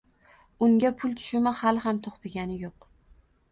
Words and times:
Unga 0.67 0.91
pul 1.01 1.13
tushumi 1.19 1.53
hali 1.61 1.85
ham 1.85 2.01
to‘xtagani 2.09 2.59
yo‘q. 2.65 2.91